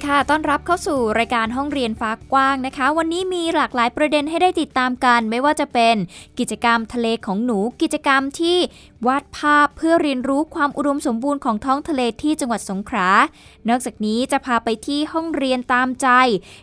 [0.00, 5.96] ดีค่ะ ต้อนรับเข้าสู่รายการห้องเรียนฟ้ากว้างนะคะ วันนี้มีหลากหลายประเด็นให้ได้ติดตามกัน ไม่ว่าจะเป็น
[6.38, 8.58] กิจกรรมทะเลของหนู กิจกรรมที่
[9.06, 13.08] วาดภาพเพื่อเรียนรู้ความอุดมสมบูรณ์ของท้องทะเลที่จังหวัดสงขลา
[13.68, 16.08] นอกจากนี้จะพาไปที่ห้องเรียนตามใจ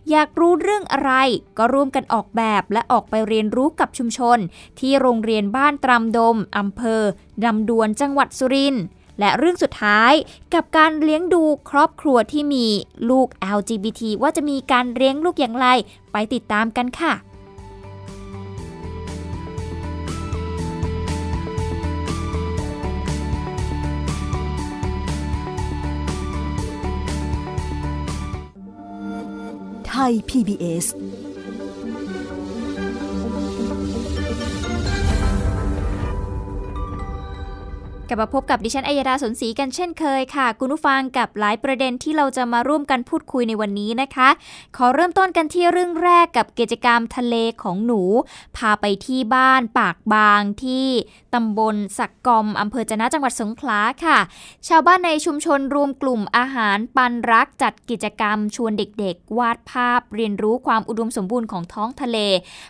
[0.10, 1.12] อยากรู้เรื่องอะไร
[1.58, 4.38] ก็ร่วมกันออกแบบและออกไปเรียนรู้กับชุมชน
[4.80, 7.02] ที่โรงเรียนบ้านตรำดมอำเภอ
[7.46, 8.84] ดำดวนจังหวัดสุรินทร์
[9.20, 10.14] และเรื่องสุดท้าย
[10.54, 12.66] กับการเลี้ยงดูครอบครัวที่มี
[13.10, 15.68] ลูก LGBT ว่าจะมีการเลี้ยงลูกอย่างไร
[16.12, 17.14] ไปติดตามกันค่ะ
[29.88, 30.86] ไทย PBS
[38.10, 44.30] กลับมาพบกับดิฉันอัยดาสนศรีกันเช่นเคยค่ะ คุณผู้ฟังกับหลายประเด็นที่เราจะมาร่วมกันพูดคุยในวันนี้นะคะ
[44.78, 48.02] ขอเริ่มต้นกันที่เรื่องแรกกับกิจกรรมทะเลของหนู
[48.58, 50.88] พาไปที่บ้านปากบางที่
[51.34, 54.18] ตำบลสักกอมอำเภอจนะจังหวัดสงขลาค่ะ
[54.68, 62.18] ชาวบ้านในชุมชนรวมกลุ่มอาหารปันรักจัดกิจกรรมชวนเด็กๆ วาดภาพเรียนรู้ความอุดมสมบูรณ์ของท้องทะเล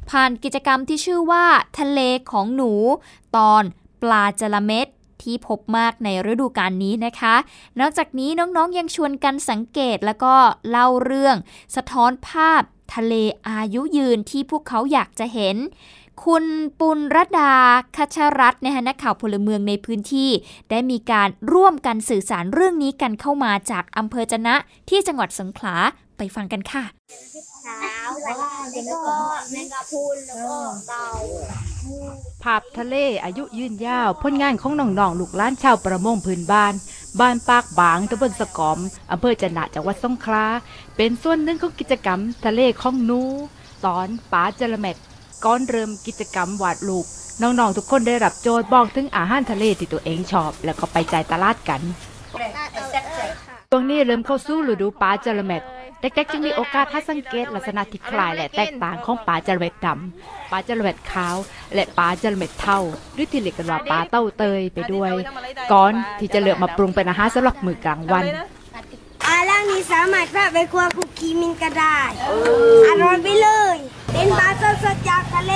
[0.10, 1.46] ผ่านกิจกรรมที่ชื่อว่า
[1.80, 2.00] ทะเล
[2.31, 2.72] ของหนู
[3.38, 3.64] ตอน
[4.02, 4.88] ปลาจระเม็ด
[5.23, 7.35] ที่พบมากในฤดูกาลนี้นะคะ
[7.79, 10.33] นอกจากนี้น้องๆยังชวนกันสังเกตแล้วก็
[10.69, 11.35] เล่าเรื่อง
[11.75, 12.61] สะท้อนภาพ
[12.95, 13.13] ทะเล
[13.50, 15.57] อายุยืนที่พวกเขาอยากจะเห็น
[16.25, 16.45] คุณ
[16.79, 17.53] ปุณรดา
[17.95, 20.29] คชรัตน์นะคะนักข่าวพลเมืองในพื้นที่
[20.69, 24.55] ได้มีการร่วมกันสื่อสารเรื่องนี้กันเข้ามาจากอำเภอจนะ
[24.89, 25.75] ที่จังหวัดสงขลา
[26.17, 26.84] ไปฟังกันค่ะ
[27.63, 27.79] เช้า
[28.23, 28.49] แล้วก็
[29.51, 31.05] แมงกะพรุนแล้วก็เต่า
[32.44, 36.74] ภาพทะเลอายุยืนยาวผลงานของน้องๆลูกหล้านชาวประมงพื้นบ้าน
[37.19, 38.78] บ้านปากบางตำบลสะกอม
[39.12, 40.46] อำเภอจะนะจังหวัดสงขลา
[40.96, 43.22] เป็นส่วนหนึ่งของกิจกรรมทะเลของนู
[43.85, 44.96] ตอนป๋าจระเม็ด
[45.46, 47.06] ก่อนเริ่มกิจกรรมวาดรูป
[47.41, 51.81] น้องๆทุกคนได้รับโจทย์บอกถึงอาหารทะเลที่ตัวเองชอบ แล้วก็ไปจ่ายตลาดกัน
[53.72, 55.61] ตรงนี้เริ่มเข้าสู่ฤดูปลาจระเม็ด
[56.01, 61.35] เด็กๆจึงมีโอกาสให้สังเกตลักษณะที่คล้ายและแตกต่างของปลาจระเม็ดดำปลาจระเม็ดขาว
[61.73, 62.78] และปลาจระเม็ดเทา
[63.13, 65.11] หรือที่เรียกกันว่าปลาเต้าเตยไปด้วย
[65.72, 68.25] ก่อนที่จะเลือกมาปรุงเป็นอาหารสำหรับมื้อกลางวัน
[69.28, 71.97] อาล่างนี้สามารถพาไปครัวคุกกี้มินก็ได้
[72.88, 73.78] อร่อยไปเลย
[74.17, 74.50] เป็นปลา
[74.83, 75.53] สดๆจากทะเล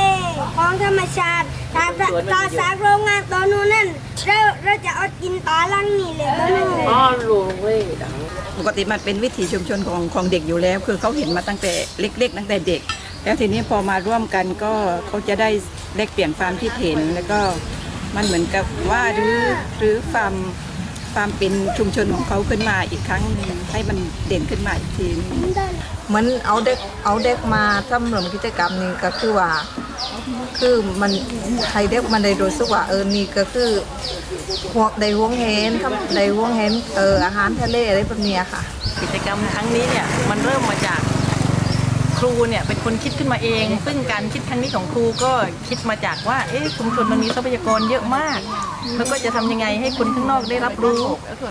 [0.58, 1.86] ของธรรมชาติตา
[2.34, 3.88] ตาสากโรงงานตัวนู้นนั่น
[4.26, 6.70] เราเราจะเอากินปลาล่างนี้เลยตัวนู้น
[8.58, 12.82] ปกติมันเป็นวิถีชุมชนของของเด็กอยู่แล้ว คือเขาเห็นมาตั้งแต่เล็ก ๆ ตั้งแต่เด็ก
[13.24, 14.74] แล้วทีนี้พอมาร่วมกันก็
[15.08, 15.50] เขาจะได้
[15.96, 17.40] แลกเปลี่ยนความคิดเห็นแล้วก็
[18.16, 19.36] มันเหมือนกับว่าหรือ
[19.78, 20.34] หรือความ
[21.14, 25.28] ความเป็นชุมชนของเขาขึ้นมาอีกครั้งหนึ่งให้มันเด่นขึ้นมาอีกทีนึง
[26.08, 29.52] เหมือนเอาเด็กเอาเด็กมาทำเรื่องกิจกรรมนี้ก็คือว่า
[30.60, 31.12] คือมัน
[31.72, 33.70] ให้เด็กมันได้รู้สึกว่าเออนี่ก็คือ
[34.74, 38.62] ห่วงได้ห่วงเห็นทำได้ห่วงเห็นเอออาหารทะเลอะไรแบบเนี้ยค่ะ
[39.02, 41.02] กิจกรรมครั้งนี้เนี่ยมันเริ่มมาจาก
[42.22, 45.32] ครูเนี่ยเป็นคนคิดขึ้นมาเอง ซึ่งการคิดครั้งนี้ของครูก็
[45.68, 48.40] คิดมาจากว่าเอ๊ะชุมชนมันมีทรัพยากรเยอะมาก
[48.98, 51.02] แล้วก็จะทำยังไงให้คนข้างนอกได้รับรู้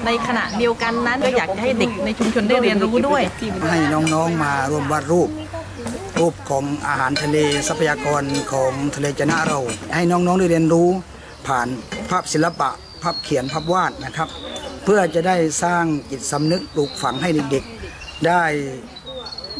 [0.06, 3.22] ในขณะเดียวกันนั้นก็อยากจะให้เด็กในชุมชนได้เรียนรู้ด้วย
[3.70, 5.28] ให้น้องๆมารวมวาดรูป
[6.20, 7.38] รูปของอาหารทะเล
[7.68, 9.58] ทรัพยากรของทะเลจนะเรา
[9.94, 10.88] ให้น้องๆได้เรียนรู้
[11.46, 11.68] ผ่าน
[12.10, 12.70] ภาพศิลปะ
[13.02, 14.28] ภาพเขียนภาพวาดนะครับ
[14.84, 18.44] เพื่อจะได้สร้างจิตสำนึกปลูกฝังให้เด็กๆได้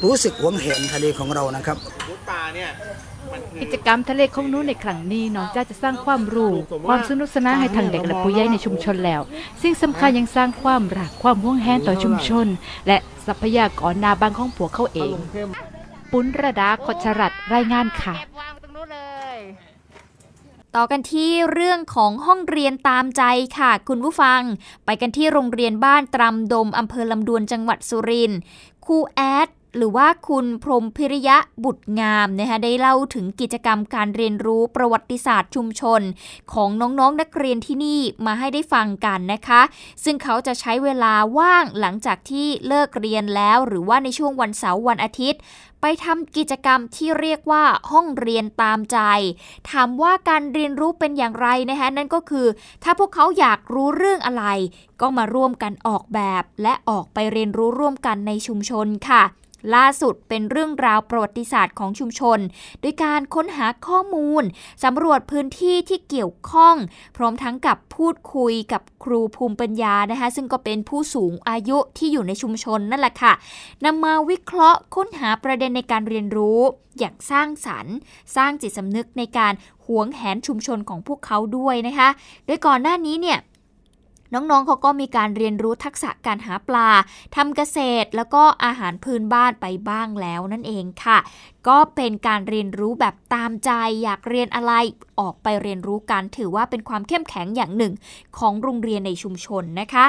[0.05, 1.77] รู้สึกหวงแหนทะเลของเรานะครับ
[3.63, 6.53] กิจกรรมทะเลของหนูในครั้งนี้นอกจากจะสร้างความรู้
[6.89, 9.21] ความสนุกสนานให้ทางเด็กและผู้ใหญ่ในชุมชนแล้ว
[9.63, 12.47] สิ่งสำคัญยังสร้างความรักความห่วงแหนต่อชุมชน
[12.87, 15.15] และทรัพยากรนาบางของพวกเขาเอง
[16.13, 18.15] ปุณรดาคชรัตน์รายงานค่ะ
[20.77, 23.23] ต่อกันที่เรื่องของห้องเรียนตามใจ
[23.59, 24.41] ค่ะ คุณผู้ฟัง
[24.85, 28.39] ไปกันที่โรงเรียนบ้านตรำดมอำเภอลำดวนจังหวัดสุรินทร์
[28.87, 36.01] ครูแอด หรือว่าคุณพรมพิริยะบุตรงามนะคะได้เล่าถึงกิจกรรมการเรียนรู้ประวัติศาสตร์ชุมชน
[36.53, 39.61] ของน้องๆนนักเรียนที่นี่มาให้ได้ฟังกันนะคะ
[40.05, 45.41] ซึ่งเขาจะใช้เวลาว่างหลังจากที่เลิกเรียนแล้ว หรือว่าในช่วงวันเสาร์วันอาทิตย์
[45.81, 48.99] ไปทำกิจกรรมที่เรียกว่าห้องเรียนตามใจ
[49.71, 52.47] ถามว่าการเรียนรู้เป็นอย่างไรนะคะนั่นก็คือ
[52.85, 54.45] ถ้าพวกเขาอยากรู้เรื่องอะไร
[55.01, 59.23] ก็มาร่วมกันออกแบบ และออกไปเรียนรู้ร่วมกันในชุมชนค่ะ
[59.75, 62.39] ล่าสุดเป็นเรื่องราวประวัติศาสตร์ของชุมชน
[62.81, 64.43] โดยการค้นหาข้อมูล
[64.85, 66.77] สำรวจพื้นที่ที่เกี่ยวข้อง
[67.17, 73.33] พร้อมทั้งกับพูดคุยกับครูภูมิปัญญานะคะ ซึ่งก็เป็นผู้สูงอายุที่อยู่ในชุมชนนั่นแหละค่ะ
[73.85, 76.61] นำมาวิเคราะห์ค้นหาประเด็นในการเรียนรู้
[76.99, 77.95] อย่างสร้างสรรค์
[78.37, 79.53] สร้างจิตสำนึกในการ
[79.87, 82.09] หวงแหนชุมชนของพวกเขาด้วยนะคะ
[82.47, 83.39] โดยก่อนหน้านี้เนี่ย
[84.35, 86.89] น้องๆเขาก็มีการเรียนรู้ทักษะการหาปลา
[87.37, 91.19] ทำเกษตร แล้วก็อาหารพื้นบ้านไปบ้างแล้วนั่นเองค่ะ
[91.69, 93.71] ก็เป็นการเรียนรู้แบบตามใจ
[94.03, 94.73] อยากเรียนอะไร
[95.21, 97.93] ออกไปเรียนรู้กันถือว่าเป็นความเข้มแข็งอย่างหนึ่ง
[98.39, 100.07] ของโรงเรียนในชุมชนนะคะ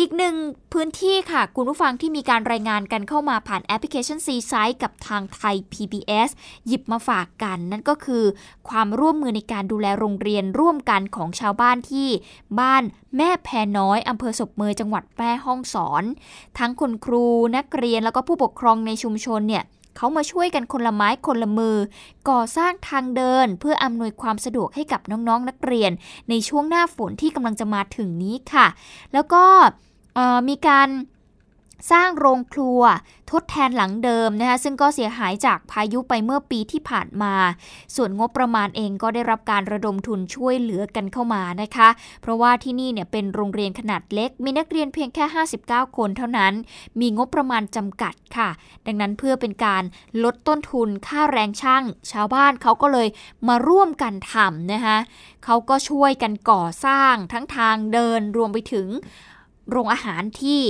[0.00, 0.36] อีกหนึ่ง
[0.72, 6.30] พื้นที่ค่ะ คุณผู้ฟังที่มีการรายงานกันเข้ามาผ่านแอปพลิเคชัน C s i กับทางไทย PBS
[6.66, 8.24] หยิบมาฝากกัน นั่นก็คือ
[8.68, 12.08] ความร่วมมือในการดูแลโรงเรียนร่วมกันของชาวบ้านที่
[12.60, 12.82] บ้าน
[13.16, 13.48] แม่แพ
[13.78, 16.04] น้อยอำเภอศพเมยจังหวัดแพร่ห้องสอน
[16.58, 17.26] ทั้งคุณครู
[17.56, 19.64] นักเรียนแล้วก็ผู้ปกครองในชุมชนเนี่ย
[19.96, 21.76] เขามาช่วยกันคนละไม้คนละมือ
[22.30, 25.90] ก่อสร้างทางเดิน เพื่ออำนวยความสะดวกให้กับน้องๆนนักเรียน
[26.30, 28.66] ในช่วงหน้าฝนที่กำลังจะมาถึงนี้ค่ะ
[29.12, 29.44] แล้วก็
[30.48, 30.88] มีการ
[31.92, 32.80] สร้างโรงครัว
[33.30, 37.34] ทดแทนหลังเดิมนะคะซึ่งก็เสียหายจากพายุไปเมื่อปีที่ผ่านมา
[37.96, 41.88] ส่วนงบประมาณเองก็ได้รับการระดมทุนช่วยเหลือกันเข้ามานะคะ
[42.22, 45.24] เพราะว่าที่นี่เนี่ยเป็นโรงเรียนขนาดเล็ก มีนักเรียนเพียงแค่
[45.60, 46.52] 59 คนเท่านั้น
[47.00, 48.48] มีงบประมาณจำกัดค่ะ
[48.86, 49.82] ดังนั้นเพื่อเป็นการ
[50.24, 53.08] ลดต้นทุนค่าแรงช่าง ชาวบ้านเขาก็เลย
[53.48, 54.98] มาร่วมกันทำนะคะ
[55.44, 58.88] เขาก็ช่วยกันก่อสร้างทั้งทางเดินรวมไปถึง
[59.70, 60.60] โรงอาหารที่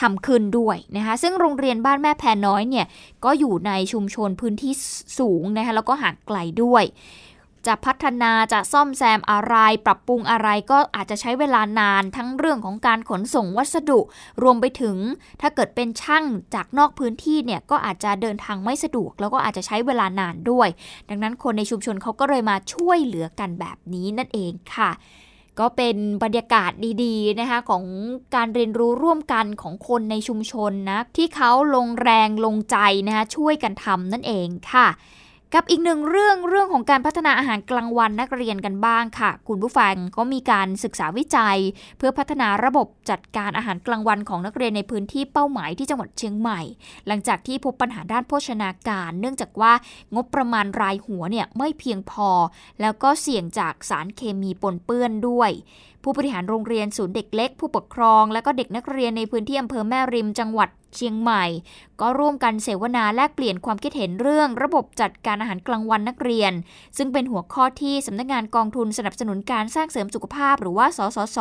[0.00, 2.86] ทำขึ้นด้วยนะคะซึ่งโรงเรียนบ้านแม่แพน้อยเนี่ย
[3.24, 4.72] ก็อยู่ในชุมชนพื้นที่
[5.18, 6.84] สูงนะคะแล้วก็ห่างไกลด้วย
[7.66, 9.54] จะพัฒนาจะซ่อมแซมอะไร
[9.86, 14.00] ปรับปรุงอะไรก็อาจจะใช้เวลานานทั้งเรื่องของการขนส่งวัสดุ
[14.42, 14.96] รวมไปถึง
[15.40, 16.24] ถ้าเกิดเป็นช่าง
[16.54, 20.68] จากนอกพื้นที่เนี่ยก็อาจจะเดินทางไม่สะดวก แล้วก็อาจจะใช้เวลานานด้วย
[21.08, 24.90] ดังนั้นคนในชุมชนเขาก็เลยมาช่วยเหลือกันแบบนี้นั่นเองค่ะ
[25.60, 26.70] ก็เป็นบรรยากาศ
[27.04, 27.84] ดีๆนะคะของ
[28.34, 32.76] การเรียนรู้ร่วมกันของคนในชุมชนนะที่เขาลงแรงลงใจ
[33.06, 34.88] นะคะช่วยกันทำนั่นเองค่ะ
[35.54, 41.58] กับอีกหนึ่งเรื่องเรื่องของการพัฒนาอาหารกลางวันนักเรียนกันบ้างค่ะ คุณผู้ฟังก็มีการศึกษาวิจัย
[41.98, 46.60] เพื่อพัฒนาระบบจัดการอาหารกลางวันของนักเรียนในพื้นที่เป้าหมายที่จังหวัดเชียงใหม่
[47.06, 49.72] หลังจากที่พบปัญหาด้านโภชนาการ เนื่องจากว่า
[50.14, 52.30] งบประมาณรายหัวเนี่ยไม่เพียงพอ
[52.80, 55.50] แล้วก็เสี่ยงจากสารเคมีปนเปื้อนด้วย
[56.04, 61.44] ผู้บริหารโรงเรียนศูนย์เด็กเล็ก ผู้ปกครอง และก็เด็กนักเรียนในพื้นที่อำเภอแม่ริมจังหวัดเชียงใหม่
[62.00, 66.52] ก็ร่วมกันเสวนาแลกเปลี่ยนความคิดเห็นเรื่อง ระบบจัดการอาหารกลางวันนักเรียน
[66.96, 71.38] ซึ่งเป็นหัวข้อที่สำนักงงานกองทุนสนับสนุนการสร้างเสริมสุขภาพ หรือว่าสสส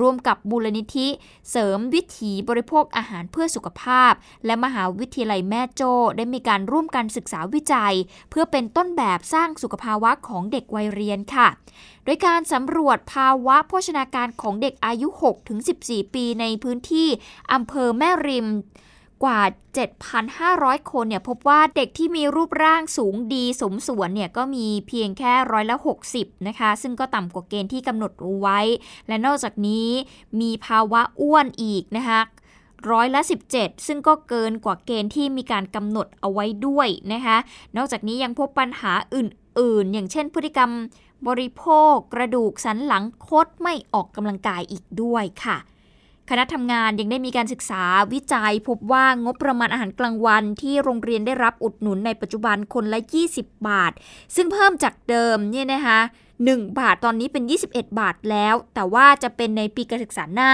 [0.00, 1.08] ร่วมกับมูลนิธิ
[1.50, 4.12] เสริมวิถีบริโภคอาหารเพื่อสุขภาพ
[4.46, 7.94] และมหาวิทยาลัยแม่โจ้ได้มีการร่วมกันศึกษาวิจัย
[8.30, 11.48] เพื่อเป็นต้นแบบสร้างสุขภาวะของเด็กวัยเรียนค่ะ
[12.06, 15.08] โดยการสำรวจภาวะโภชนาการของเด็กอายุ
[15.62, 17.08] 6-14 ปีในพื้นที่
[17.52, 18.48] อำเภอแม่ริม
[19.24, 19.40] กว่า
[20.16, 25.76] 7,500 คนเนี่ยพบว่าเด็กที่มีรูปร่างสูงดีสมส่วนเนี่ยก็มีเพียงแค่ร้อยละ
[26.12, 28.60] 60 นะคะ ซึ่งก็ต่ำกว่าเกณฑ์ที่กำหนดไว้
[29.08, 29.88] และนอกจากนี้
[30.40, 32.20] มีภาวะอ้วนอีกนะคะ
[32.90, 33.20] ร้อยละ
[33.54, 37.36] 17 ซึ่งก็เกินกว่าเกณฑ์ที่มีการกำหนดเอาไว้ด้วยนะคะ
[37.76, 40.70] นอกจากนี้ยังพบปัญหาอื่น ๆ อย่างเช่นพฤติกรรม
[41.28, 45.58] บริโภคกระดูกสันหลังคดไม่ออกกำลังกายอีกด้วยค่ะ
[46.30, 47.82] คณะทำงานยังได้มีการศึกษา
[48.12, 53.00] วิจัยพบว่างบประมาณอาหารกลางวันที่โรงเรียนได้รับอุดหนุนในปัจจุบันคนละ
[53.32, 53.92] 20 บาท
[54.34, 56.00] ซึ่งเพิ่มจากเดิมเนี่ยนะคะ
[56.38, 60.52] 1 บาทตอนนี้เป็น 21 บาทแล้ว แต่ว่าจะเป็นในปีการศึกษาหน้า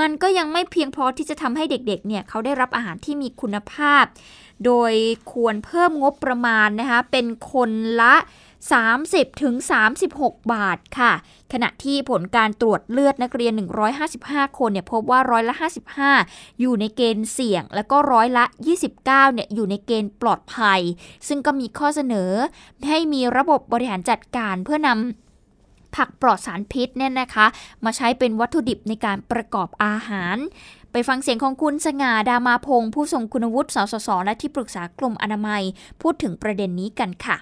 [0.00, 4.04] มันก็ยังไม่เพียงพอที่จะทำให้เด็กๆ เนี่ยเขาได้รับอาหารที่มีคุณภาพ
[4.64, 4.92] โดย
[5.32, 8.14] ควรเพิ่มงบประมาณนะคะเป็นคนละ
[8.64, 9.54] 30ถึง
[10.02, 11.12] 36 บาทค่ะ
[11.52, 13.52] ขณะที่ผลการตรวจเลือดนักเรียน
[14.06, 15.54] 155 คนเนี่ยพบว่าร้อยละ
[16.06, 18.44] 55 อยู่ในเกณฑ์เสี่ยง แล้วก็ร้อยละ
[18.78, 20.80] 29 เนี่ยอยู่ในเกณฑ์ปลอดภัย
[21.28, 22.30] ซึ่งก็มีข้อเสนอ
[22.88, 27.46] ให้มีระบบบริหารจัดการเพื่อนำผักปลอดสารพิษเนี่ยนะคะ
[27.84, 30.36] มาใช้เป็นวัตถุดิบในการประกอบอาหาร
[30.92, 35.62] ไปฟังเสียงของคุณสง่าดามาพงศ์ผู้ทรงคุณวุฒิสสสและที่ปรึกษากรมอนามัย
[36.02, 37.36] พูดถึงประเด็นนี้กันค่ะ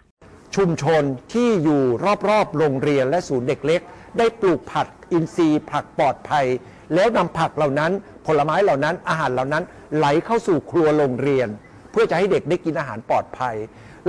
[0.55, 1.83] ชุมชนที่อยู่
[2.29, 3.81] รอบๆ โรงเรียนและศูนย์เด็กเล็ก
[4.19, 6.47] ได้ปลูกผักอินทรีย์ผักปลอดภัย
[6.95, 7.93] แล้วนำผักเหล่านั้น
[8.27, 9.65] ผลไม้เหล่านั้นอาหารเหล่านั้น
[9.97, 11.49] ไหลเข้าสู่ครัวโรงเรียน
[11.91, 13.55] เพื่อจะให้เด็กได้กินอาหารปลอดภัย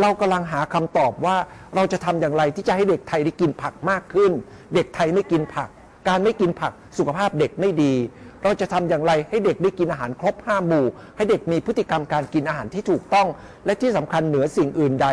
[0.01, 1.37] เรากำลังหาคำตอบว่า
[1.75, 4.31] เราจะทำอย่างไรที่จะให้เด็กไทยได้กินผักมากขึ้น
[4.73, 5.69] เด็กไทยไม่กินผัก
[6.07, 7.93] การไม่กินผักสุขภาพเด็กไม่ดี
[8.43, 10.85] เราจะทำอย่างไรให้เด็กได้กินอาหารครบห้าหมู่
[11.15, 13.27] ให้เด็กมีพฤติกรรมการกินอาหารที่ถูกต้อง
[13.65, 15.07] และที่สำคัญเหนือสิ่งอื่นใด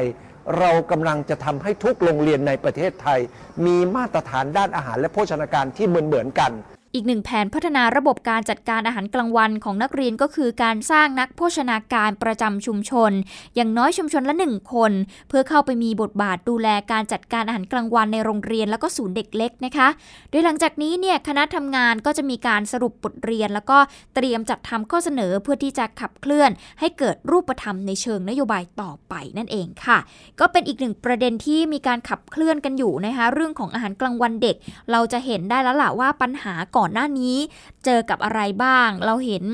[0.58, 3.20] เรากำลังจะทำให้ทุกโรงเรียนในประเทศไทย
[3.66, 6.52] มีมาตรฐานด้านอาหารและโภชนาการที่เหมือนเหมือนๆกัน
[6.94, 13.12] อีกหนึ่งแผนพัฒนาระบบการจัดการอาหารกลางวันของนักเรียนก็คือการสร้างนักโภชนาการประจำชุมชน
[13.54, 14.92] อย่างน้อยชุมชนละหนึ่งคน
[15.28, 19.88] เพื่อเข้าไปมีบทบาทดูแลการจัดการอาหารกลางวันในโรงเรียนแล้วก็ศูนย์เด็กเล็กนะคะ
[20.30, 23.78] โดยหลังจากนี้เนี่ยคณะทำงานก็จะมีการสรุปบทเรียน แล้วก็
[24.14, 29.98] เตรียมจัดทำข้อเสนอเพื่อที่จะขับเคลื่อน ให้เกิดรูปธรรมในเชิงนโยบายต่อไปนั่นเองค่ะ
[30.40, 34.56] ก็เป็นอีกหนึ่งประเด็นที่มีการขับเคลื่อนกันอยู่นะคะเรื่องของอาหารกลางวันเด็ก
[34.90, 37.36] เราจะเห็นได้แล้วล่ะว่าปัญหาก่อนหน้านี้
[37.84, 39.44] เจอกับอะไรบ้าง เราเห็น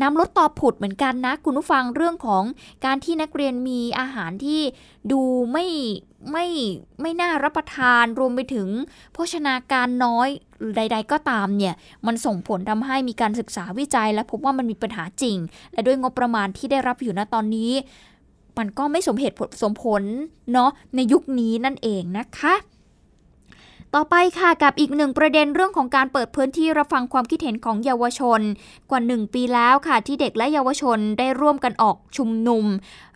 [0.00, 2.42] น้ำลดต่อผุดเหมือนกันนะ คุณผู้ฟังเรื่องของ
[2.84, 4.60] การที่นักเรียนมีอาหารที่
[5.12, 5.20] ดู
[5.52, 5.66] ไม่
[6.32, 6.46] ไม่
[7.00, 8.68] ไม่น่ารับประทานรวมไปถึง
[9.12, 10.28] โภชนาการน้อย
[10.76, 11.74] ใด ๆ ก็ตามเนี่ย
[12.06, 15.36] มันส่งผลทำให้มีการศึกษาวิจัย และพบว่ามันมีปัญหาจริง
[15.72, 17.72] และด้วยงบประมาณที่ได้รับอยู่ณตอนนี้
[18.58, 20.02] มันก็ไม่สมเหตุสมผล
[20.52, 22.54] เนาะในยุคนี้นั่นเองนะคะ
[23.98, 28.40] ต่อไปค่ะกับอีกหนึ่งประเด็นเรื่องของการเปิดพื้นที่รับฟังความคิดเห็นของเยาวชน
[28.90, 32.64] กว่า 1 ปีแล้วค่ะที่เด็กและเยาวชนได้ร่วมกันออกชุมนุม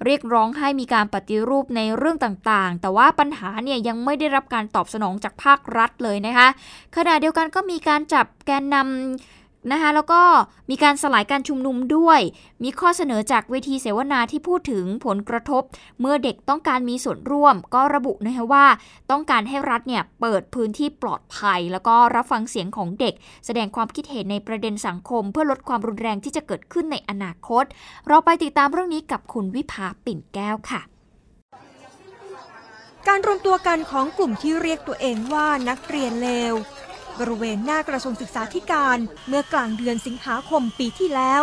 [0.05, 6.49] เรียกร้องให้มีการปฏิรูปในเรื่องต่างๆ แต่ว่าปัญหาเนี่ยยังไม่ได้รับการตอบสนองจากภาครัฐเลยนะคะ
[6.97, 9.40] ขณะเดียวกันก็มีการจับแกนนำ
[9.71, 10.23] นะคะแล้วก็
[10.71, 12.21] มีการสลายการชุมนุมด้วย
[12.63, 15.63] มีข้อเสนอจากเวทีเสวนาที่พูดถึงผลกระทบ
[16.01, 18.67] เมื่อเด็กต้องการมีส่วนร่วม ก็ระบุนะคะว่า
[19.11, 23.15] ต้องการให้รัฐเนี่ยเปิดพื้นที่ปลอดภัย แล้วก็รับฟังเสียงของเด็ก
[23.47, 27.65] แสดงความคิดเห็นในประเด็นสังคม เพื่อลดความรุนแรงที่จะเกิดขึ้นในอนาคต
[28.09, 30.81] เราไปติดตามเรื่องนี้กับคุณวิภาปิ่นแก้วค่ะ
[33.09, 36.55] การรวมตัวกันของกลุ่มที่เรียกตัวเองว่านักเรียนเลว
[37.21, 38.99] บริเวณหน้ากระทรวงศึกษาธิการ
[39.29, 41.43] เมื่อกลางเดือนสิงหาคมปีที่แล้ว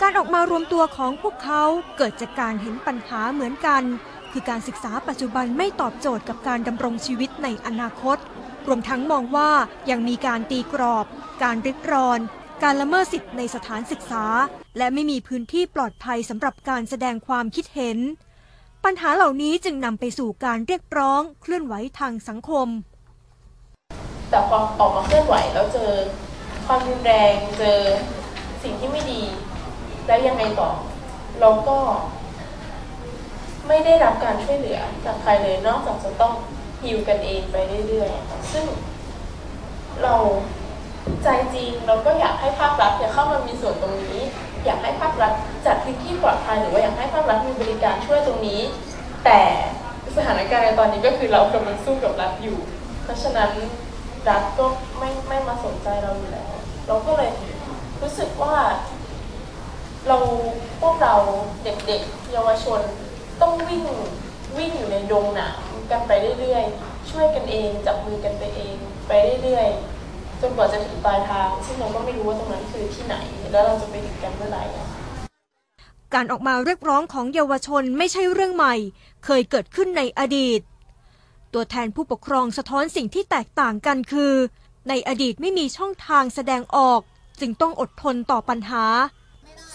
[0.00, 1.62] การออกมารวมตัวของพวกเขา
[1.96, 3.82] เกิดจากการเห็นปัญหาเหมือนกัน
[4.32, 8.18] คือการศึกษาปัจจุบันไม่ตอบโจทย์กับการดำรงชีวิตในอนาคต
[8.66, 9.50] รวมทั้งมองว่า
[9.90, 11.06] ยังมีการตีกรอบ
[11.42, 12.20] การริดรอน
[12.62, 14.24] การละเมิดสิทธิ์ในสถานศึกษา
[14.78, 17.98] และไม่มีพื้นที่ปลอดภัยสำหรับการแสดงความคิดเห็น
[18.86, 22.68] ปัญหาเหล่านี้จึงนำไปสู่การเรียกร้องเคลื่อนไหวทางสังคม
[24.30, 25.90] แต่พอออกมาเคลื่อนไหวแล้วเจอ
[26.66, 27.78] ความรุนแรงเจอ
[28.62, 29.22] สิ่งที่ไม่ดี
[30.06, 30.70] แล้วยังไงต่อ
[31.40, 31.78] เราก็
[33.68, 36.32] ไม่ได้รับการช่วยเหลือจากใครเลยนอกจากจะต้อง
[36.82, 37.56] ฮิวกันเองไป
[37.88, 38.66] เรื่อยๆ ซึ่ง
[40.02, 40.14] เรา
[41.22, 44.20] ใจจริงเราก็อยากให้ภาครัฐเนี่ยเข้ามามีส่วนตรงนี้
[44.66, 45.32] อยากให้ภาครัฐ
[45.66, 48.60] จัดพื้นที่ปลอดภัยหรือว่าอยากให้ภาครัฐมีบริการช่วยตรงนี้
[49.24, 49.40] แต่
[50.16, 52.58] สถานการณ์ในตอนนี้ก็คือเรากำลังสู้กับรัฐอยู่
[53.04, 53.50] เพราะฉะนั้น
[54.28, 54.66] รัฐก็
[54.98, 56.50] ไม่ไม่มาสนใจเราอยู่แล้ว
[56.86, 57.30] เราก็เลย
[58.02, 58.56] รู้สึกว่า
[60.08, 60.18] เรา
[60.80, 61.14] พวกเรา
[61.64, 62.80] เด็กๆ เยาวชน
[63.42, 63.84] ต้องวิ่ง
[64.58, 68.76] วิ่งอยู่ในดงหนามกันไปเรื่อยๆ ช่วยกันเองจับมือกันไปเอง
[69.08, 69.95] ไปเรื่อยๆ
[70.42, 73.16] จนกว่าจะถึงปลายทาง ซึ่งเราก็ไม่รู้ว่าตรงนั้นคือที่ไหน
[73.52, 74.64] แล้วเราจะไปถึงกันเมื่อไหร่
[76.14, 78.74] การออกมาเรียกร้องของเยาวชนไม่ใช่เรื่องใหม่
[79.24, 80.60] เคยเกิดขึ้นในอดีต
[81.54, 84.34] ตัวแทนผู้ปกครองสะท้อนสิ่งที่แตกต่างกันคือ
[84.88, 87.00] ในอดีตไม่มีช่องทางแสดงออก
[87.40, 88.84] จึงต้องอดทนต่อปัญหา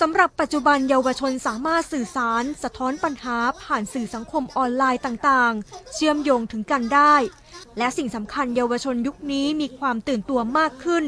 [0.01, 7.15] สำหรับปัจจุบันเยาวชนสามารถสื่อสาร สะท้อนปัญหาผ่านสื่อสังคมออนไลน์ต่างๆ เชื่อมโยงถึงกันได้
[7.77, 11.05] และสิ่งสำคัญเยาวชนยุคนี้มีความตื่นตัวมากขึ้น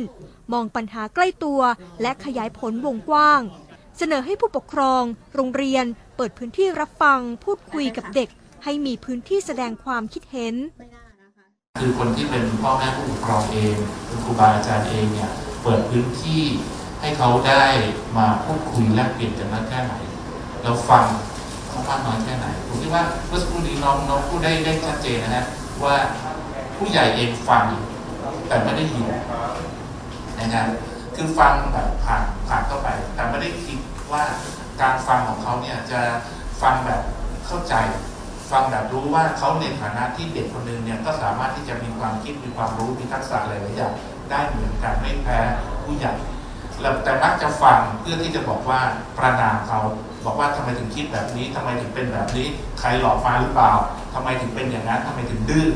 [0.53, 1.62] มองปัญหาใกล้ตัว
[2.01, 3.41] และขยายผลวงกว้าง
[3.97, 5.85] เสนอให้ผู้ปกครอง โรงเรียน
[6.15, 8.29] เปิดพื้นที่รับฟัง พูดคุยกับเด็ก
[8.63, 10.55] ให้มีพื้นที่แสดงความคิดเห็น
[11.79, 15.31] คือคนที่เป็นพ่อแม่ผู้ปกครองเองเป็นครูบาอาจารย์เองเนี่ย
[15.63, 16.43] เปิดพื้นที่
[17.03, 17.65] ให้เขาได้
[18.17, 19.93] มาพูดคุยแลกเปลี่ยนกันมากแค่ไหน
[20.62, 21.05] แล้วฟัง
[21.69, 25.45] เขามากน้อยแค่ไหนผมคิดว่าเมื่อสักครู่นี้น้องน้องพูดได้ได้ชัดเจนนะฮะ
[25.83, 25.95] ว่า
[26.77, 27.63] ผู้ใหญ่เองฟัง
[28.48, 29.05] แต่ไม่ได้ยิน
[30.39, 30.65] นะครับ
[31.15, 33.77] คือฟังแบบผ่านผ่านเข้าไป แต่ไม่ได้คิด
[34.12, 34.24] ว่า
[34.81, 36.00] การฟังของเขาเนี่ยจะ
[36.62, 37.01] ฟังแบบ
[37.45, 37.75] เข้าใจ
[38.51, 43.93] ฟังแบบรู้ว่าเขาในฐานะที่เด็กคนหนึ่งเนี่ยก็สามารถที่จะมีความคิดมีความรู้มีทักษะหลายๆอย่าง
[44.29, 45.39] ได้เหมือนกันไม่แพ้
[45.83, 46.13] ผู้ใหญ่
[46.83, 48.79] แล้วแต่มักจะฟังเพื่อที่จะบอกว่า
[49.17, 49.79] ประนามเขา
[50.25, 52.47] บอกว่าทำไมถึงคิดแบบนี้ทำไมถึงเป็นแบบนี้
[52.79, 53.71] ใครหลอกมาหรือเปล่า
[54.13, 55.67] ทำไมถึงเป็นอย่างนั้นทำไมถึงดื้อ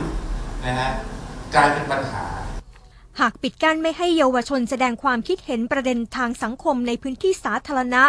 [0.66, 0.92] นะฮะ
[1.56, 2.26] กลายเป็นปัญหา
[3.20, 8.04] หากปิดกั้นไม่ให้เยาวชนแสดงความคิดเห็นประเด็นทางสังคมในพื้นที่สาธารณะ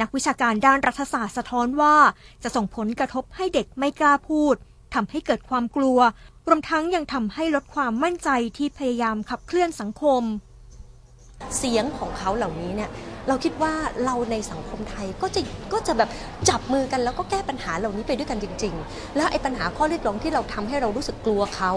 [0.00, 1.96] นักวิชาการด้านรัฐศาสตร์สะท้อนว่า
[2.42, 4.54] จะส่งผลกระทบให้เด็กไม่กล้าพูด
[4.94, 5.98] ทำให้เกิดความกลัว
[6.46, 10.22] รวมทั้งยังทำให้ลดความมั่นใจที่พยายามขับเคลื่อนสังคม
[11.58, 12.90] เสียงของเขาเหล่านี้เนี่ย
[13.28, 13.72] เราคิดว่า
[14.04, 15.40] เราในสังคมไทยก็จะ
[15.72, 16.10] ก็จะแบบ
[16.48, 21.72] จับมือกันแล้วก็แก้ปัญหาเหล่านี้ไปด้วยกันจริง ๆ แล้วไอ้ปัญหาข้อเรียกร้องที่เราทำให้เรารู้สึกกลัวเขา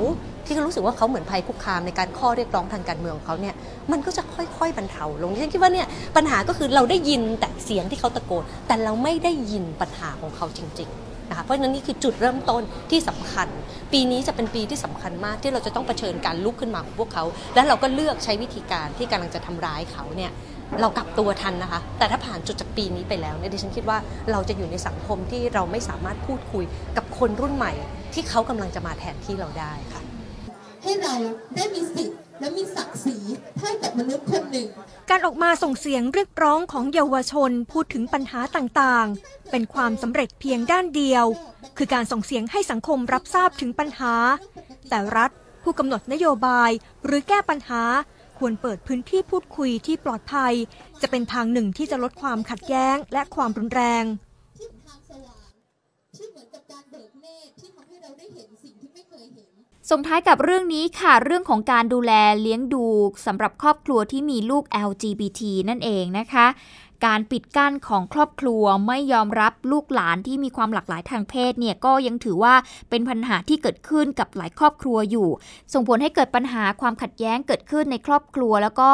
[0.45, 3.55] ที่เขารู้สึกว่าเขาเหมือนภัยคุกคามในการข้อเรียกร้องทางการเมืองของเขาเนี่ย
[3.91, 5.87] มันก็จะค่อยๆบรรเทาลงฉันคิดว่าเนี่ย
[6.17, 12.61] ปัญหาก็คือเราได้ยินแต่เสียงที่เขาตะโกนแต่เราไม่ได้ยินปัญหาของเขาจริง ๆ นะคะเพราะฉะนั้นนี่คือจุดเริ่มต้น
[12.91, 13.47] ที่สำคัญ
[13.93, 17.23] ปีนี้จะเป็นปีที่สำคัญมากที่เราจะต้องเผชิญการลุกขึ้นมาของพวกเขา
[17.55, 20.31] และเราก็เลือกใช้วิธีการที่กำลังจะทำร้ายเขาเนี่ย
[20.81, 23.97] เรากลับตัวทันนะคะ แต่ถ้าผ่านจุดจากปีนี้ไปแล้วเนี่ยดิฉันคิดว่า
[24.31, 26.63] เราจะอยู่ในสังคมที่เราไม่สามารถพูดคุย
[26.97, 27.73] กับคนรุ่นใหม่
[28.13, 30.01] ที่เขากำลังจะมาแทนที่เราได้ค่ะ
[30.83, 31.13] ให้เรา
[31.55, 33.17] ได้มีสิทธิ์ และมีศักดิ์ศรี
[33.57, 34.67] เท่ากับมนุษย์คนหนึ่ง
[35.09, 41.25] การออกมาส่งเสียงเรียกร้องของเยาวชนพูดถึงปัญหาต่างๆ เป็นความสำเร็จเพียงด้านเดียว
[41.77, 44.15] คือการส่งเสียงให้สังคมรับทราบถึงปัญหา
[44.89, 45.31] แต่รัฐ
[45.63, 46.71] ผู้กำหนดนโยบาย
[47.05, 47.83] หรือแก้ปัญหา
[48.39, 50.53] ควรเปิดพื้นที่พูดคุยที่ปลอดภัย
[51.01, 54.03] จะเป็นทางหนึ่งที่จะลดความขัดแย้งและความรุนแรง
[56.17, 59.51] ที่เหมือนกับการเบิกเนตรที่ทำให้เราได้เห็นสิ่งที่ไม่เคยเห็น
[59.89, 62.11] ส่งท้ายกับเรื่องนี้ค่ะ เรื่องของการดูแล
[62.41, 62.85] เลี้ยงดู
[63.25, 66.47] สำหรับครอบครัวที่มีลูก LGBT นั่นเองนะคะ
[67.05, 72.53] การปิดกั้นของครอบครัวไม่ยอมรับลูกหลานที่มีความหลากหลายทางเพศเนี่ยก็ยังถือว่า
[72.89, 75.29] เป็นปัญหาที่เกิดขึ้นกับหลายครอบครัวอยู่
[75.73, 78.91] ส่งผลให้เกิดปัญหาความขัดแย้งเกิดขึ้นในครอบครัว แล้วก็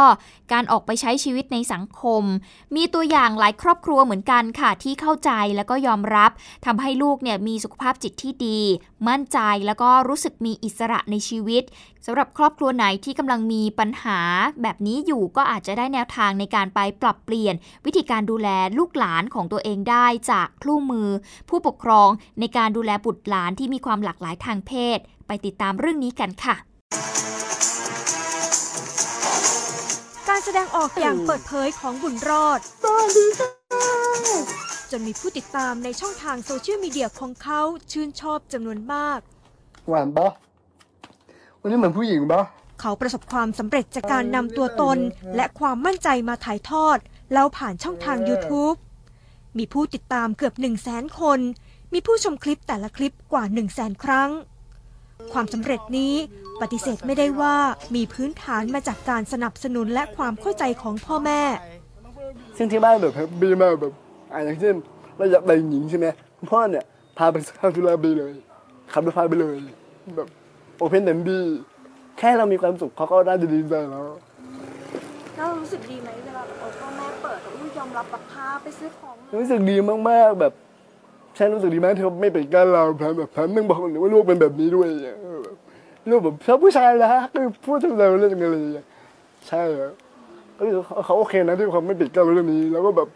[0.53, 2.23] การออกไปใช้ชีวิตในสังคม
[2.75, 6.31] มีตัวอย่างหลายครอบครัวเหมือนกันค่ะที่เข้าใจแล้วก็ยอมรับ
[6.65, 8.59] ทำให้ลูกเนี่ยมีสุขภาพจิตที่ดี
[9.07, 11.63] มั่นใจแล้วก็รู้สึกมีอิสระในชีวิต
[12.05, 14.19] สำหรับครอบครัวไหนที่กำลังมีปัญหา
[14.61, 17.55] แบบนี้อยู่ก็อาจจะได้แนวทางในการไปปรับเปลี่ยน
[17.85, 21.09] วิธีการดูแลลูกหลานของตัวเองได้จากคู่มือ
[21.49, 26.55] ผู้ปกครองในการดูแลบุตรหลานที่มีความหลากหลายทางเพศ ไปติดตามเรื่องนี้กันค่ะ
[30.29, 32.59] การแสดงออกอย่างเปิดเผยของบุญรอด
[34.91, 39.19] จนมีผู้ติดตามในช่องทางโซเชียลมีเดียของเขาชื่นชอบจำนวนมาก
[39.89, 40.31] หวานปะ
[41.61, 42.41] วันนี้เหมือนผู้หญิงปะ
[42.81, 44.97] เขาประสบความสำเร็จจากการนำตัวตน
[45.35, 46.97] และความมั่นใจมาถ่ายทอด
[47.33, 48.77] แล้วผ่านช่องทาง YouTube
[49.57, 51.39] มีผู้ติดตามเกือบ 1 0 0 0 0แสนคน
[51.93, 54.29] มีผู้ชมคลิปแต่ละคลิปกว่า 1 0 0 0 0แสนครั้ง
[55.33, 56.13] ความสำเร็จนี้
[56.61, 57.55] ปฏิเสธไม่ได้ว่า
[57.95, 61.41] มีพื้นฐานมาจากการสนับสนุนและความเข้าใจของพ่อแม่
[62.57, 63.93] ซึ่งที่บ้านแบบแฮปปี้มากแบบ
[64.33, 64.75] อ่าอย่างเช่น
[65.17, 66.85] เราอยากได้หญิงใช่ไหมคุณพ่อเนี่ย
[67.17, 68.33] พาไปซาทุราบีเลย
[68.93, 69.55] ขับรถพาไปเลย
[70.17, 70.27] แบบ
[70.77, 71.45] โอเพนเดนดี้
[72.19, 74.05] แค่เรามีความสุขเขาก็น่าจะดีใจแล้ว
[75.35, 77.06] แล้วรู้สึกดีไหมเวลาแบบพ่อแม่
[77.47, 79.75] เปิดลูกยอมรับแบบพาไปซื้อของรู้สึกดี
[80.09, 80.53] มากๆแบบ
[81.37, 85.55] ฉันรู้สึกดีมากที่เขาไม่เป็นกันเราแถมแบบแถมนึงบอกว่าลูกเป็นแบบนี้ด้วยอะเออแบบ
[86.09, 88.85] ลูกแบบชอบผู้ชายนะคือพูดทำเราเรื่องอะไรอย่างเงี้ย
[89.47, 89.93] ใช่ครับ
[90.57, 93.09] ก็คือเขาโอเคนะที่เขาไม่ปิดกั้นเรื่องนี้ แล้วก็แบบ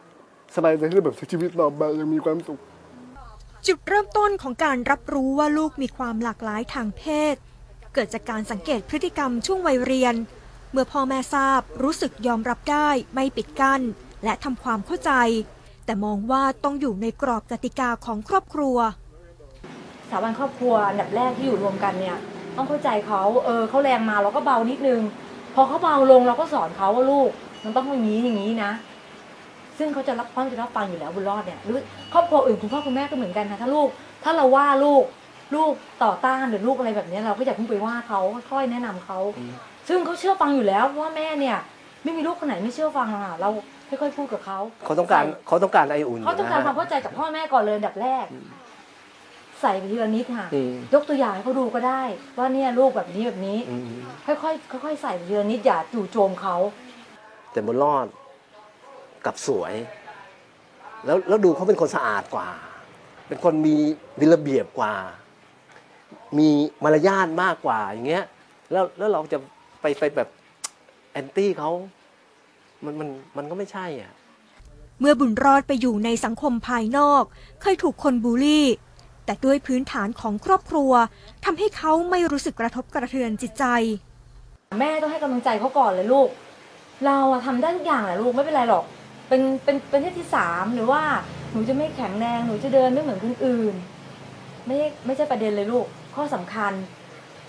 [0.55, 2.59] สบายใจที่แบบใช้ชีวิตต่อไปยังมีความสุข
[3.67, 7.35] จุดเริ่มต้นของการรับรู้ว่าลูกมีความหลากหลายทางเพศ
[7.93, 10.15] เกิดจากการสังเกตพฤติกรรมช่วงวัยเรียน
[10.71, 13.81] เมื่อพ่อแม่ทราบรู้สึกยอมรับได้ไม่ปิดกั้น
[14.23, 15.11] และทำความเข้าใจ
[15.85, 18.77] แต่มองว่าต้องอยู่ในกรอบกติกาของครอบครัว
[20.09, 22.17] สถาบันครอบครัวอันดับแรกที่อยู่รวมกันเนี่ย
[22.57, 25.01] ต้องเข้าใจเขาเออเขาแรงมาเราก็เบานิดนึง
[25.55, 27.29] พอเขาเบาลงเราก็สอนเขาว่าลูก
[27.63, 28.71] มันต้องอย่างนี้อย่างนี้นะ
[29.77, 31.79] ซึ่งเขาจะรับเขาจะรับฟังอยู่แล้วบุญรอดเนี่ยหรือ
[32.13, 33.87] ครอบครัวอื่นคุณพ่อคุณแม่ก็เหมือนกันนะถ้าลูก
[34.23, 35.03] ถ้าเราว่าลูก
[35.55, 35.71] ลูก
[36.03, 38.19] ต่อต้านหรือลูกอะไรแบบนี้เราก็อย่าเพิ่งไปว่าเขา
[38.51, 39.19] ค่อยๆแนะนำเขา
[39.87, 41.57] ซึ่งเขาเชื่อฟังอยู่แล้วว่าแม่เนี่ย
[42.03, 43.49] ไม่มีลูกคนไหนไม่เชื่อฟังอะเรา
[44.01, 48.25] ค่อยๆพูดกับเขาเขาต้องการเขาต้องการไออุ่นเขาต้องการนะความเข้าใจจากพ่อแม่ก่อนเลยอันดับแรก
[49.61, 52.01] ใส่ไปทีละนิดค่ะอืมยกตัวอย่างให้เขาดูก็ได้
[52.37, 53.83] ว่าเนี่ยลูกแบบนี้แบบนี้อืม
[54.25, 56.55] ค่อยๆค่อยๆใส่ไปทีละนิดอย่าจู่โจมเขา
[57.51, 58.07] แต่บุญรอด
[59.25, 59.73] กลับสวย
[61.05, 62.49] แล้วแล้วดูเขาเป็นคนสะอาดกว่า
[63.27, 63.75] เป็นคนมี
[64.19, 64.93] มีระเบียบกว่า
[66.37, 66.49] มี
[66.83, 68.25] มารยาทมากกว่าอย่างเงี้ย
[68.71, 69.37] แล้วแล้วเราจะ
[69.81, 70.29] ไปไปแบบ
[71.11, 71.71] แอนตี้เขา
[72.85, 74.11] มันมันมันก็ไม่ใช่อะ
[74.99, 77.23] เมื่อบุญรอดไปอยู่ในสังคมภายนอก
[77.61, 78.65] เคยถูกคนบูลลี่
[79.25, 80.91] แต่ด้วยพื้นฐานของครอบครัว
[81.45, 83.65] ทำให้เขาไม่รู้สึกกระทบกระเทือนจิตใจ
[84.79, 86.29] แม่ต้องให้กำลังใจเขาก่อนเลยลูก
[87.05, 88.85] เราอะทำได้ทุกอย่างแหละลูกไม่เป็นไรหรอก
[89.27, 91.01] เป็นเป็นเป็นเพศที่สามหรือว่า
[91.51, 93.75] หนูจะไม่แข็งแรงหนูจะเดินไม่เหมือนคนอื่น
[94.65, 96.73] ไม่ไม่ใช่ประเด็นเลยลูก ข้อสำคัญ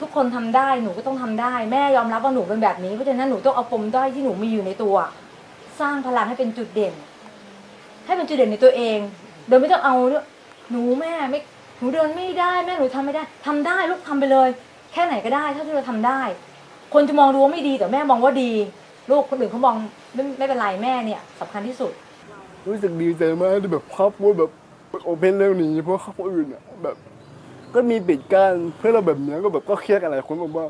[0.00, 4.96] ทุกคนทำได้หนูก็ต้องทำได้ แม่ยอมรับว่าหนูเป็นแบบนี้เพราะฉะนั้นหนูต้องเอาปมด้อยที่หนูมีอยู่ในตัว
[5.80, 6.94] สร้างพลังให้เป็นจุดเด่น
[8.06, 8.98] ให้เป็นจุดเด่นในตัวเอง
[9.48, 9.96] โดยไม่ต้องเอา
[10.70, 11.40] หนูแม่ไม่
[11.78, 14.48] หนูเดินไม่ได้แม่หนูทำไม่ได้ทำได้ลูกทำไปเลย
[14.92, 16.20] แค่ไหนก็ได้เท่าที่เราทำได้
[16.94, 18.52] คนจะมองดูว่าไม่ดีแต่แม่มองว่าดี
[19.10, 19.74] ลูกคนอื่นเขามอง
[20.14, 21.92] ไม่ไม่เป็นไรแม่เนี่ยสำคัญที่สุด
[22.66, 24.50] รู้สึกดีใจมากที่แบบครอบครัวแบบ
[25.04, 26.96] โอเพนเรื่องนี้เพราะครอบครัวอื่นอะแบบ
[27.74, 30.66] ก็มีปิดกั้นเพื่อเราแบบนี้ก็แบบก็เครียดกันหลายคนบอกว่า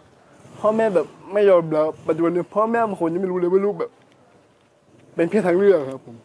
[0.61, 3.91] พ่อแม่แบบไม่ยอมรับปัจจุบันนี้พ่อแม่บางคนยังไม่รู้เลยว่าลูกแบบ
[5.15, 6.17] เป็นเพศทางเลือกครับผม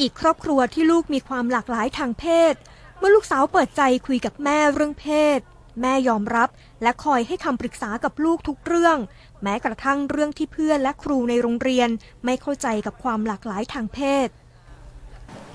[0.00, 2.54] อีกครอบครัวที่ลูกมีความหลากหลายทางเพศ
[2.98, 5.40] เมื่อลูกสาวเปิดใจคุยกับแม่เรื่องเพศ
[5.80, 6.48] แม่ยอมรับ
[6.82, 8.98] และคอยให้คำปรึกษากับลูกทุกเรื่อง
[9.42, 11.88] แม้กระทั่งเรื่องที่เพื่อนและครูในโรงเรียน
[12.24, 14.28] ไม่เข้าใจกับความหลากหลายทางเพศ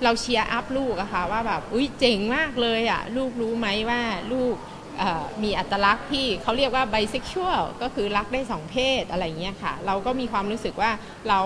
[0.03, 4.01] เรา cheer up ลูกอะค่ะว่าแบบอุ้ยเจ๋งมากเลยอะลูกรู้ไหมว่า
[4.33, 4.78] ลูกเอ่อ
[5.43, 10.91] มีอัตลักษณ์ที่เขาเรียกว่าไบเซ็กชวลก็คือรักได้สองเพศอะไรเงี้ยค่ะ เราก็มีความรู้สึกว่า
[11.29, 11.39] เรา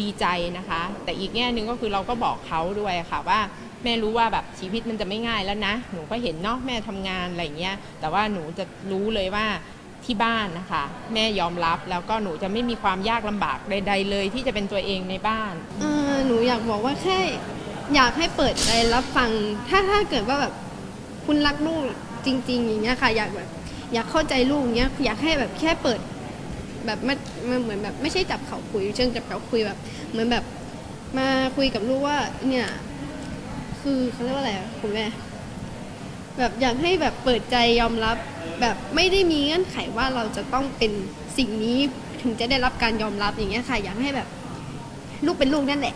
[0.00, 0.26] ดีใจ
[0.58, 3.40] นะคะ แต่อีกแง่หนึ่งก็คือเราก็บอกเขาด้วยค่ะว่า
[3.84, 9.46] แม่รู้ว่าแบบชีวิตมันจะไม่ง่ายแล้วนะ หนูก็เห็นเนาะแม่ทำงานอะไรเงี้ย แต่ว่าหนูจะรู้เลยว่า
[10.04, 10.84] ที่บ้านนะคะ
[11.14, 17.18] แม่ยอมรับแล้วก็หนูจะไม่มีความยากลำบากใด ๆ เลยที่จะเป็นตัวเองในบ้านเออหนูอยากบอกว่าแค่
[17.94, 19.30] อยากให้เปิดใจรับฟัง
[19.68, 20.52] ถ้าถ้าเกิดว่าแบบ
[21.26, 21.82] คุณรักลูก
[22.26, 23.48] จริง ๆ อย่างเงี้ยค่ะ อยากแบบ
[23.94, 26.00] อยากเข้าใจลูกอย่างเงี้ยอยากให้แบบแค่เปิด
[26.86, 27.14] แบบไม่
[27.50, 29.78] มันเหมือนแบบไม่ใช่จับเขาคุย เชิงจับเขาคุยแบบ
[30.10, 30.44] เหมือนแบบ
[31.18, 32.66] มาคุยกับลูกว่า เนี่ย
[33.80, 35.06] คือเขาเรียกว่าอะไรอะคุณแม่
[36.38, 38.16] แบบอยากให้แบบเปิดใจยอมรับ
[38.60, 40.92] แบบไม่ได้มีเงื่อนไขว่าเราจะต้องเป็น
[41.38, 41.78] สิ่งนี้
[42.22, 44.28] ถึงจะได้รับการยอมรับอย่างเงี้ยค่ะ อยากให้แบบ
[45.26, 45.94] ลูกเป็นลูกนั่นแหละ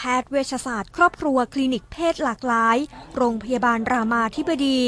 [0.00, 2.76] พทย์เวชศาสตร์ครอบครัวคลินิกเพศหลากหลาย
[3.16, 4.80] โรงพยาบาลรามาธิบดี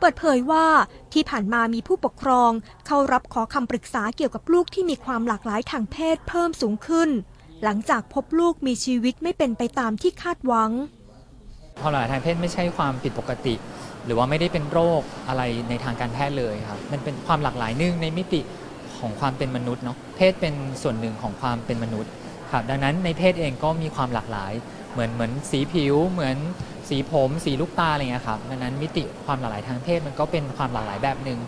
[0.00, 0.66] เปิดเผยว่า
[1.12, 2.50] ที่ผ่านมามีผู้ปกครอง
[2.86, 7.10] เข้ารับขอคำปรึกษาเกี่ยวกับลูกที่มีความหลากหลายทางเพศเพิ่มสูงขึ้น
[7.64, 10.70] หลังจากพบลูกมีชีวิตไม่เป็นไปตามที่คาดหวัง
[11.80, 13.54] ความหลากหลายทางเพศไม่ใช่ความผิดปกติ
[14.04, 18.40] หรือว่าไม่ได้เป็นโรคอะไรในทางการแพทย์เลยครับมันเป็นความหลากหลายนึ่งในมิติ
[18.98, 22.12] ของความเป็นมนุษย์เนาะเพศเป็นส่วนหนึ่งของความเป็นมนุษย์
[22.50, 24.52] ครับดังนั้นในเพศเองก็มีความหลากหลาย
[24.92, 26.36] เหมือนเหมือนสีผิว เหมือน
[26.88, 31.38] สีผม สีลูกตาอะไรเงี้ยครับดังนั้นมิติความหลากหลายทางเพศมันก็เป็นความหลากหลายแบบหนึ่ง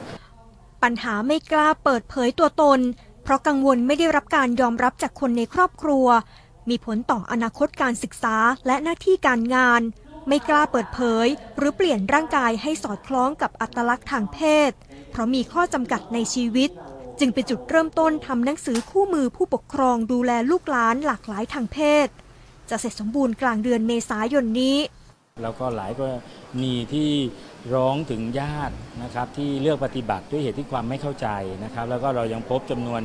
[0.82, 2.80] ปัญหาไม่กล้าเปิดเผยตัวตน
[3.24, 6.06] เพราะกังวลไม่ได้รับการยอมรับจากคนในครอบครัว
[6.68, 9.82] มีผลต่ออนาคตการศึกษาและหน้าที่การงาน
[10.28, 14.70] ไม่กล้าเปิดเผย หรือเปลี่ยนร่างกายให้สอดคล้องกับอัตลักษณ์ทางเพศ
[15.10, 16.70] เพราะมีข้อจำกัดในชีวิต
[17.20, 22.08] จึงเป็นจุดเริ่มต้นทำหนังสือคู่มือผู้ปกครองดูแลลูกหลานหลากหลายทางเพศ
[22.70, 24.78] จะเสร็จสมบูรณ์กลางเดือนเมษายนนี้
[25.42, 26.10] แล้วก็หลายกร
[26.62, 27.10] ณีที่
[27.74, 31.28] ร้องถึงญาตินะครับที่เลือกปฏิบัติด้วยเหตุที่ความไม่เข้าใจ
[31.64, 33.02] นะครับ แล้วก็เรายังพบจำนวน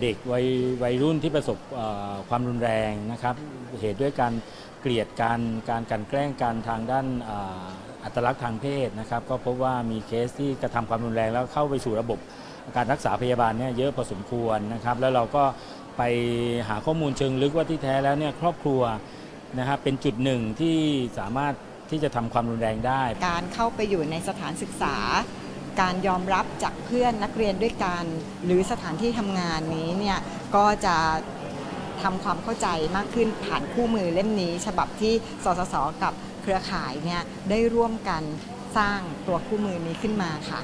[0.00, 0.46] เด็กวัย
[0.82, 1.58] วัยรุ่นที่ประสบ
[2.28, 3.34] ความรุนแรงนะครับ
[3.80, 4.32] เหตุด้วยการ
[4.80, 7.06] เกลียดการการกันแกล้งกันทางด้าน
[8.04, 12.18] อัตลักษณ์ทางเพศนะครับ ก็พบว่ามีเคสที่กระทำความรุนแรงแล้วเข้าไปสู่ระบบ
[12.76, 15.44] การรักษาพยาบาลเนี่ยเยอะพอสมควรนะครับ แล้วเราก็
[15.98, 16.02] ไป
[16.68, 18.82] หาข้อมูลเชิงลึกว่าที่แท้แล้วเนี่ยครอบครัว
[19.58, 20.78] นะครับเป็นจุดหนึ่งที่
[21.18, 21.54] สามารถ
[21.90, 24.96] ที่จะทำความรุนแรงได้ การเข้าไปอยู่ในสถานศึกษา
[25.80, 28.04] การยอมรับจากเพื่อนนักเรียนด้วยกัน
[28.44, 30.18] หรือสถานที่ทำงานนี้เนี่ย
[30.56, 30.96] ก็จะ
[32.02, 35.12] ทำความเข้าใจมากขึ้นผ่านคู่มือเล่มนี้ ฉบับที่
[35.44, 38.22] สสส กับเครือข่ายเนี่ยได้ร่วมกัน
[38.76, 40.60] สร้างตัวคู่มือนี้ขึ้นมาค่ะ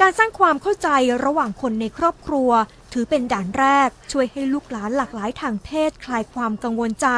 [0.00, 0.88] การสร้างความเข้าใจ
[1.24, 2.50] ระหว่างคนในครอบครัว
[2.92, 7.08] ถือเป็นด่านแรก ช่วยให้ลูกหลานหลากหลายทางเพศ คลายความกังวลใจ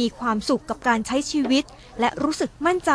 [0.00, 1.64] มีความสุขกับการใช้ชีวิต
[2.00, 2.92] และรู้สึกมั่นใจ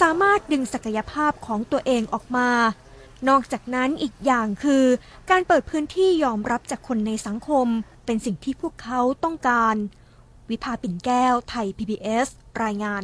[0.00, 2.50] สามารถดึงศักยภาพของตัวเองออกมา
[3.28, 4.84] นอกจากนั้นอีกอย่างคือ
[5.30, 7.66] การเปิดพื้นที่ยอมรับจากคนในสังคม
[8.06, 9.76] เป็นสิ่งที่พวกเขาต้องการ
[10.50, 12.28] วิภาปิ่นแก้วไทย PBS
[12.62, 13.02] รายงาน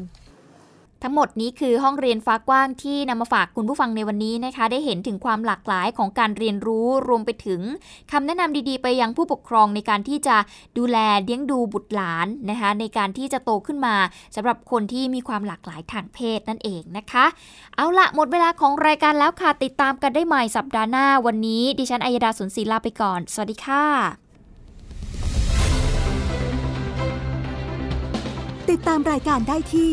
[1.08, 7.60] ทั้งหมดนี้คือห้องเรียนฟ้ากว้างที่นำมาฝากคุณผู้ฟังในวันนี้นะคะ ได้เห็นถึงความหลากหลายของการเรียนรู้รวมไปถึง
[8.12, 10.36] คำแนะนำดีๆ ไปยังผู้ปกครองในการที่จะ
[10.78, 13.94] ดูแลเลี้ยงดูบุตรหลานนะคะ ในการที่จะโตขึ้นมา
[14.34, 17.24] สำหรับคนที่มีความหลากหลายทางเพศนั่นเองนะคะ
[17.76, 23.84] เอาละหมดเวลาของรายการแล้วค่ะติดตามกันได้ใหม่สัปดาห์หน้าวันนี้ ดิฉันอัยดาสนศรีลาไปก่อน สวัสดีค่ะ
[28.70, 29.92] ติดตามรายการได้ที่